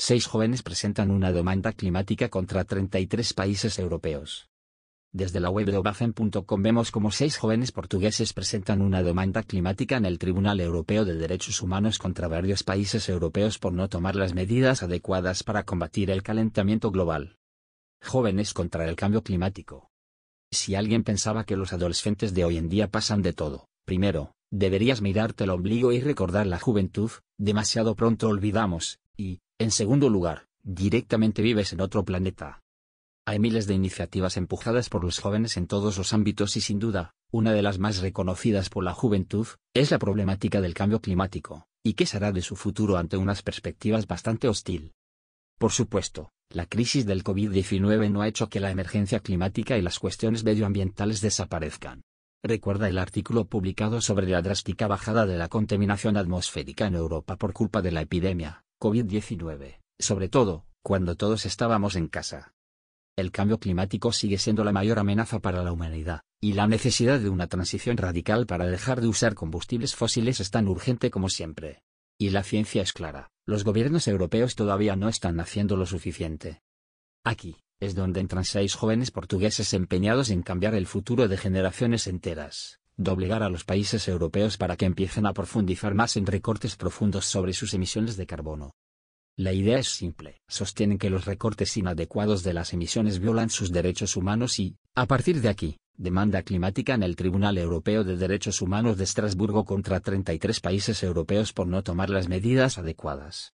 seis 0.00 0.26
jóvenes 0.26 0.62
presentan 0.62 1.10
una 1.10 1.30
demanda 1.30 1.74
climática 1.74 2.30
contra 2.30 2.64
33 2.64 3.34
países 3.34 3.78
europeos. 3.78 4.48
Desde 5.12 5.40
la 5.40 5.50
web 5.50 5.66
de 5.66 5.76
obacen.com 5.76 6.62
vemos 6.62 6.90
como 6.90 7.10
seis 7.10 7.36
jóvenes 7.36 7.70
portugueses 7.70 8.32
presentan 8.32 8.80
una 8.80 9.02
demanda 9.02 9.42
climática 9.42 9.98
en 9.98 10.06
el 10.06 10.18
Tribunal 10.18 10.60
Europeo 10.60 11.04
de 11.04 11.16
Derechos 11.16 11.60
Humanos 11.60 11.98
contra 11.98 12.28
varios 12.28 12.62
países 12.62 13.10
europeos 13.10 13.58
por 13.58 13.74
no 13.74 13.88
tomar 13.88 14.16
las 14.16 14.32
medidas 14.32 14.82
adecuadas 14.82 15.42
para 15.42 15.64
combatir 15.64 16.10
el 16.10 16.22
calentamiento 16.22 16.90
global. 16.90 17.36
Jóvenes 18.00 18.54
contra 18.54 18.88
el 18.88 18.96
cambio 18.96 19.22
climático. 19.22 19.90
Si 20.50 20.76
alguien 20.76 21.04
pensaba 21.04 21.44
que 21.44 21.56
los 21.56 21.74
adolescentes 21.74 22.32
de 22.32 22.46
hoy 22.46 22.56
en 22.56 22.70
día 22.70 22.88
pasan 22.88 23.20
de 23.20 23.34
todo, 23.34 23.66
primero, 23.84 24.32
deberías 24.50 25.02
mirarte 25.02 25.44
el 25.44 25.50
ombligo 25.50 25.92
y 25.92 26.00
recordar 26.00 26.46
la 26.46 26.58
juventud, 26.58 27.10
demasiado 27.36 27.94
pronto 27.96 28.28
olvidamos, 28.28 28.99
y, 29.16 29.40
en 29.58 29.70
segundo 29.70 30.08
lugar, 30.08 30.46
directamente 30.62 31.42
vives 31.42 31.72
en 31.72 31.80
otro 31.80 32.04
planeta. 32.04 32.62
Hay 33.26 33.38
miles 33.38 33.66
de 33.66 33.74
iniciativas 33.74 34.36
empujadas 34.36 34.88
por 34.88 35.04
los 35.04 35.18
jóvenes 35.18 35.56
en 35.56 35.66
todos 35.66 35.98
los 35.98 36.12
ámbitos 36.12 36.56
y 36.56 36.60
sin 36.60 36.78
duda, 36.78 37.14
una 37.30 37.52
de 37.52 37.62
las 37.62 37.78
más 37.78 37.98
reconocidas 37.98 38.70
por 38.70 38.82
la 38.82 38.92
juventud, 38.92 39.46
es 39.74 39.90
la 39.90 39.98
problemática 39.98 40.60
del 40.60 40.74
cambio 40.74 41.00
climático, 41.00 41.66
y 41.82 41.94
qué 41.94 42.06
será 42.06 42.32
de 42.32 42.42
su 42.42 42.56
futuro 42.56 42.96
ante 42.96 43.16
unas 43.16 43.42
perspectivas 43.42 44.06
bastante 44.06 44.48
hostil. 44.48 44.94
Por 45.58 45.72
supuesto, 45.72 46.32
la 46.48 46.66
crisis 46.66 47.06
del 47.06 47.22
COVID-19 47.22 48.10
no 48.10 48.22
ha 48.22 48.28
hecho 48.28 48.48
que 48.48 48.58
la 48.58 48.70
emergencia 48.70 49.20
climática 49.20 49.78
y 49.78 49.82
las 49.82 49.98
cuestiones 49.98 50.42
medioambientales 50.42 51.20
desaparezcan. 51.20 52.02
Recuerda 52.42 52.88
el 52.88 52.98
artículo 52.98 53.44
publicado 53.44 54.00
sobre 54.00 54.26
la 54.26 54.40
drástica 54.40 54.88
bajada 54.88 55.26
de 55.26 55.36
la 55.36 55.48
contaminación 55.48 56.16
atmosférica 56.16 56.86
en 56.86 56.94
Europa 56.94 57.36
por 57.36 57.52
culpa 57.52 57.82
de 57.82 57.92
la 57.92 58.00
epidemia, 58.00 58.64
COVID-19, 58.80 59.78
sobre 59.98 60.30
todo, 60.30 60.64
cuando 60.82 61.14
todos 61.14 61.44
estábamos 61.44 61.96
en 61.96 62.08
casa. 62.08 62.54
El 63.14 63.30
cambio 63.30 63.58
climático 63.58 64.10
sigue 64.10 64.38
siendo 64.38 64.64
la 64.64 64.72
mayor 64.72 64.98
amenaza 64.98 65.38
para 65.40 65.62
la 65.62 65.70
humanidad, 65.70 66.22
y 66.40 66.54
la 66.54 66.66
necesidad 66.66 67.20
de 67.20 67.28
una 67.28 67.46
transición 67.46 67.98
radical 67.98 68.46
para 68.46 68.64
dejar 68.64 69.02
de 69.02 69.08
usar 69.08 69.34
combustibles 69.34 69.94
fósiles 69.94 70.40
es 70.40 70.50
tan 70.50 70.66
urgente 70.66 71.10
como 71.10 71.28
siempre. 71.28 71.82
Y 72.18 72.30
la 72.30 72.42
ciencia 72.42 72.80
es 72.80 72.94
clara, 72.94 73.30
los 73.46 73.64
gobiernos 73.64 74.08
europeos 74.08 74.54
todavía 74.54 74.96
no 74.96 75.10
están 75.10 75.40
haciendo 75.40 75.76
lo 75.76 75.84
suficiente. 75.84 76.62
Aquí, 77.22 77.58
es 77.80 77.94
donde 77.94 78.20
entran 78.20 78.46
seis 78.46 78.74
jóvenes 78.74 79.10
portugueses 79.10 79.74
empeñados 79.74 80.30
en 80.30 80.42
cambiar 80.42 80.74
el 80.74 80.86
futuro 80.86 81.28
de 81.28 81.36
generaciones 81.36 82.06
enteras, 82.06 82.79
de 83.00 83.10
obligar 83.10 83.42
a 83.42 83.48
los 83.48 83.64
países 83.64 84.06
europeos 84.08 84.56
para 84.56 84.76
que 84.76 84.84
empiecen 84.84 85.26
a 85.26 85.32
profundizar 85.32 85.94
más 85.94 86.16
en 86.16 86.26
recortes 86.26 86.76
profundos 86.76 87.24
sobre 87.24 87.52
sus 87.52 87.74
emisiones 87.74 88.16
de 88.16 88.26
carbono, 88.26 88.72
la 89.40 89.54
idea 89.54 89.78
es 89.78 89.88
simple. 89.88 90.42
Sostienen 90.48 90.98
que 90.98 91.08
los 91.08 91.24
recortes 91.24 91.74
inadecuados 91.78 92.42
de 92.42 92.52
las 92.52 92.74
emisiones 92.74 93.20
violan 93.20 93.48
sus 93.48 93.72
derechos 93.72 94.14
humanos 94.16 94.58
y, 94.58 94.76
a 94.94 95.06
partir 95.06 95.40
de 95.40 95.48
aquí, 95.48 95.78
demanda 95.96 96.42
climática 96.42 96.92
en 96.92 97.02
el 97.02 97.16
Tribunal 97.16 97.56
Europeo 97.56 98.04
de 98.04 98.18
Derechos 98.18 98.60
Humanos 98.60 98.98
de 98.98 99.04
Estrasburgo 99.04 99.64
contra 99.64 100.00
33 100.00 100.60
países 100.60 101.02
europeos 101.02 101.54
por 101.54 101.66
no 101.68 101.82
tomar 101.82 102.10
las 102.10 102.28
medidas 102.28 102.76
adecuadas. 102.76 103.54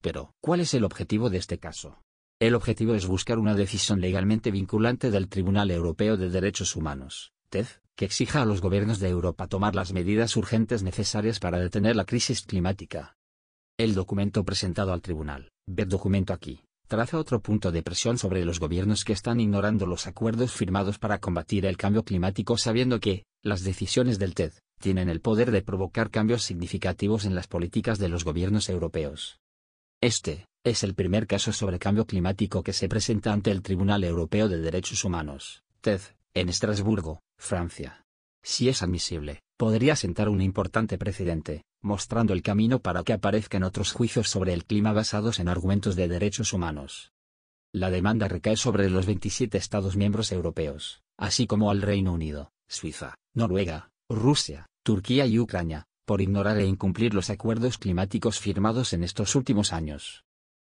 Pero, 0.00 0.32
¿cuál 0.40 0.60
es 0.60 0.74
el 0.74 0.84
objetivo 0.84 1.28
de 1.28 1.38
este 1.38 1.58
caso? 1.58 2.04
El 2.38 2.54
objetivo 2.54 2.94
es 2.94 3.08
buscar 3.08 3.40
una 3.40 3.54
decisión 3.54 4.00
legalmente 4.00 4.52
vinculante 4.52 5.10
del 5.10 5.28
Tribunal 5.28 5.72
Europeo 5.72 6.16
de 6.16 6.30
Derechos 6.30 6.76
Humanos, 6.76 7.32
TED, 7.48 7.66
que 7.96 8.04
exija 8.04 8.42
a 8.42 8.44
los 8.44 8.60
gobiernos 8.60 9.00
de 9.00 9.08
Europa 9.08 9.48
tomar 9.48 9.74
las 9.74 9.92
medidas 9.92 10.36
urgentes 10.36 10.82
necesarias 10.82 11.40
para 11.40 11.58
detener 11.58 11.96
la 11.96 12.04
crisis 12.04 12.42
climática, 12.42 13.16
el 13.78 13.94
documento 13.94 14.44
presentado 14.44 14.92
al 14.92 15.00
tribunal, 15.00 15.50
ver 15.66 15.88
documento 15.88 16.34
aquí, 16.34 16.60
traza 16.88 17.18
otro 17.18 17.40
punto 17.40 17.72
de 17.72 17.82
presión 17.82 18.18
sobre 18.18 18.44
los 18.44 18.60
gobiernos 18.60 19.04
que 19.04 19.14
están 19.14 19.40
ignorando 19.40 19.86
los 19.86 20.06
acuerdos 20.06 20.52
firmados 20.52 20.98
para 20.98 21.18
combatir 21.18 21.64
el 21.64 21.78
cambio 21.78 22.04
climático 22.04 22.58
sabiendo 22.58 23.00
que, 23.00 23.24
las 23.42 23.64
decisiones 23.64 24.18
del 24.18 24.34
TED, 24.34 24.52
tienen 24.78 25.08
el 25.08 25.22
poder 25.22 25.50
de 25.50 25.62
provocar 25.62 26.10
cambios 26.10 26.42
significativos 26.42 27.24
en 27.24 27.34
las 27.34 27.48
políticas 27.48 27.98
de 27.98 28.10
los 28.10 28.24
gobiernos 28.24 28.68
europeos. 28.68 29.40
Este, 30.02 30.46
es 30.64 30.84
el 30.84 30.94
primer 30.94 31.26
caso 31.26 31.52
sobre 31.52 31.78
cambio 31.78 32.06
climático 32.06 32.62
que 32.62 32.74
se 32.74 32.88
presenta 32.88 33.32
ante 33.32 33.50
el 33.50 33.62
Tribunal 33.62 34.04
Europeo 34.04 34.48
de 34.48 34.58
Derechos 34.58 35.04
Humanos, 35.04 35.62
TED, 35.80 36.00
en 36.34 36.50
Estrasburgo, 36.50 37.20
Francia. 37.38 38.04
Si 38.42 38.68
es 38.68 38.82
admisible, 38.82 39.42
podría 39.56 39.96
sentar 39.96 40.28
un 40.28 40.40
importante 40.40 40.98
precedente, 40.98 41.64
mostrando 41.82 42.32
el 42.32 42.42
camino 42.42 42.80
para 42.80 43.02
que 43.02 43.12
aparezcan 43.12 43.62
otros 43.62 43.92
juicios 43.92 44.28
sobre 44.28 44.52
el 44.52 44.64
clima 44.64 44.92
basados 44.92 45.38
en 45.38 45.48
argumentos 45.48 45.96
de 45.96 46.08
derechos 46.08 46.52
humanos. 46.52 47.12
La 47.72 47.90
demanda 47.90 48.28
recae 48.28 48.56
sobre 48.56 48.88
los 48.90 49.06
27 49.06 49.58
Estados 49.58 49.96
miembros 49.96 50.32
europeos, 50.32 51.02
así 51.18 51.46
como 51.46 51.70
al 51.70 51.82
Reino 51.82 52.12
Unido, 52.12 52.52
Suiza, 52.68 53.16
Noruega, 53.34 53.90
Rusia, 54.08 54.66
Turquía 54.82 55.26
y 55.26 55.38
Ucrania, 55.38 55.86
por 56.04 56.20
ignorar 56.20 56.58
e 56.58 56.66
incumplir 56.66 57.12
los 57.12 57.30
acuerdos 57.30 57.78
climáticos 57.78 58.38
firmados 58.38 58.92
en 58.92 59.02
estos 59.02 59.34
últimos 59.34 59.72
años. 59.72 60.24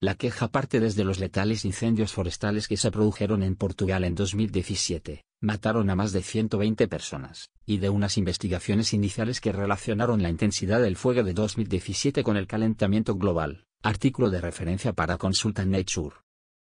La 0.00 0.14
queja 0.14 0.48
parte 0.48 0.80
desde 0.80 1.04
los 1.04 1.18
letales 1.18 1.66
incendios 1.66 2.12
forestales 2.12 2.66
que 2.66 2.78
se 2.78 2.90
produjeron 2.90 3.42
en 3.42 3.54
Portugal 3.54 4.04
en 4.04 4.14
2017, 4.14 5.22
mataron 5.40 5.88
a 5.88 5.96
más 5.96 6.12
de 6.12 6.22
120 6.22 6.86
personas, 6.86 7.50
y 7.64 7.78
de 7.78 7.88
unas 7.88 8.18
investigaciones 8.18 8.92
iniciales 8.92 9.40
que 9.40 9.52
relacionaron 9.52 10.22
la 10.22 10.28
intensidad 10.28 10.80
del 10.82 10.96
fuego 10.96 11.22
de 11.22 11.32
2017 11.32 12.22
con 12.22 12.36
el 12.36 12.46
calentamiento 12.46 13.16
global, 13.16 13.64
artículo 13.82 14.30
de 14.30 14.40
referencia 14.40 14.92
para 14.92 15.16
consulta 15.16 15.62
en 15.62 15.70
Nature. 15.70 16.16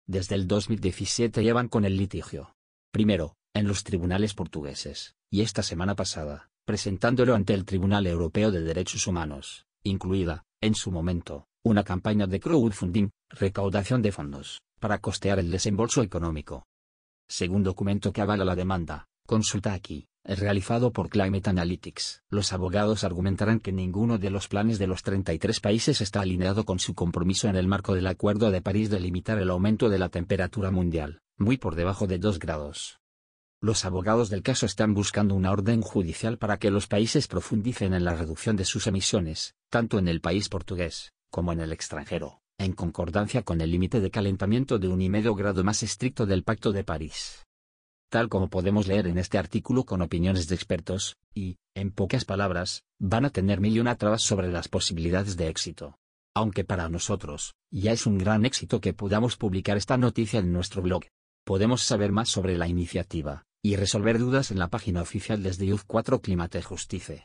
Desde 0.07 0.35
el 0.35 0.47
2017 0.47 1.43
llevan 1.43 1.69
con 1.69 1.85
el 1.85 1.97
litigio. 1.97 2.55
Primero, 2.93 3.37
en 3.55 3.67
los 3.67 3.85
tribunales 3.85 4.35
portugueses, 4.35 5.15
y 5.31 5.41
esta 5.41 5.63
semana 5.63 5.95
pasada, 5.95 6.51
presentándolo 6.65 7.35
ante 7.35 7.55
el 7.55 7.65
Tribunal 7.65 8.07
Europeo 8.07 8.51
de 8.51 8.61
Derechos 8.61 9.07
Humanos, 9.07 9.67
incluida, 9.83 10.45
en 10.61 10.75
su 10.75 10.91
momento, 10.91 11.47
una 11.63 11.85
campaña 11.85 12.27
de 12.27 12.41
crowdfunding, 12.41 13.11
recaudación 13.31 14.03
de 14.03 14.13
fondos, 14.13 14.61
para 14.79 14.99
costear 14.99 15.39
el 15.39 15.51
desembolso 15.51 16.03
económico. 16.03 16.67
Según 17.31 17.63
documento 17.63 18.13
que 18.13 18.23
avala 18.23 18.45
la 18.45 18.57
demanda, 18.57 19.07
consulta 19.25 19.73
aquí, 19.73 20.09
realizado 20.25 20.93
por 20.93 21.09
Climate 21.09 21.49
Analytics. 21.49 22.25
Los 22.29 22.53
abogados 22.53 23.05
argumentarán 23.05 23.61
que 23.61 23.71
ninguno 23.71 24.19
de 24.19 24.31
los 24.31 24.49
planes 24.49 24.81
de 24.81 24.89
los 24.89 25.05
33 25.05 25.61
países 25.61 26.01
está 26.01 26.23
alineado 26.23 26.65
con 26.65 26.81
su 26.81 26.95
compromiso 26.95 27.47
en 27.47 27.55
el 27.55 27.69
marco 27.69 27.95
del 27.95 28.09
Acuerdo 28.09 28.51
de 28.51 28.63
París 28.63 28.91
de 28.91 28.99
limitar 28.99 29.39
el 29.39 29.51
aumento 29.51 29.89
de 29.89 30.01
la 30.01 30.09
temperatura 30.09 30.73
mundial, 30.73 31.21
muy 31.39 31.57
por 31.57 31.77
debajo 31.77 32.09
de 32.09 32.19
2 32.19 32.41
grados. 32.41 32.99
Los 33.61 33.85
abogados 33.85 34.29
del 34.29 34.43
caso 34.43 34.67
están 34.67 34.93
buscando 34.93 35.37
una 35.37 35.53
orden 35.53 35.83
judicial 35.83 36.37
para 36.37 36.59
que 36.59 36.73
los 36.73 36.89
países 36.89 37.29
profundicen 37.29 37.95
en 37.95 38.05
la 38.05 38.17
reducción 38.17 38.57
de 38.57 38.65
sus 38.65 38.89
emisiones, 38.89 39.55
tanto 39.69 40.01
en 40.01 40.09
el 40.09 40.21
país 40.21 40.49
portugués, 40.49 41.13
como 41.31 41.53
en 41.53 41.61
el 41.61 41.73
extranjero, 41.73 42.40
en 42.61 42.73
concordancia 42.73 43.43
con 43.43 43.63
el 43.63 43.71
límite 43.71 44.01
de 44.01 44.11
calentamiento 44.11 44.79
de 44.79 44.89
un 44.89 45.01
y 45.01 45.09
medio 45.09 45.35
grado 45.35 45.65
más 45.65 45.83
estricto 45.83 46.27
del 46.27 46.45
Pacto 46.45 46.73
de 46.73 46.85
París. 46.85 47.47
Tal 48.11 48.29
como 48.29 48.51
podemos 48.51 48.87
leer 48.87 49.07
en 49.07 49.17
este 49.17 49.39
artículo 49.39 49.85
con 49.85 50.03
opiniones 50.03 50.47
de 50.47 50.57
expertos, 50.57 51.17
y, 51.35 51.57
en 51.75 51.91
pocas 51.91 52.27
palabras, 52.27 52.83
van 52.99 53.25
a 53.25 53.31
tener 53.31 53.61
mil 53.61 53.75
y 53.75 53.81
una 53.81 53.97
trabas 53.97 54.23
sobre 54.23 54.53
las 54.53 54.69
posibilidades 54.69 55.39
de 55.39 55.49
éxito. 55.49 55.97
Aunque 56.35 56.65
para 56.65 56.89
nosotros, 56.91 57.55
ya 57.71 57.93
es 57.93 58.07
un 58.07 58.19
gran 58.19 58.45
éxito 58.45 58.81
que 58.81 58.93
podamos 58.93 59.37
publicar 59.37 59.79
esta 59.79 59.97
noticia 59.97 60.41
en 60.41 60.53
nuestro 60.53 60.83
blog. 60.83 61.05
Podemos 61.47 61.83
saber 61.83 62.13
más 62.13 62.29
sobre 62.29 62.59
la 62.59 62.69
iniciativa, 62.69 63.45
y 63.63 63.77
resolver 63.77 64.19
dudas 64.19 64.51
en 64.51 64.59
la 64.59 64.69
página 64.69 65.01
oficial 65.01 65.43
desde 65.43 65.67
Youth 65.67 65.85
4 65.87 66.21
Climate 66.21 66.63
Justice. 66.63 67.19